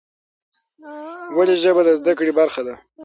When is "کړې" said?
2.17-2.31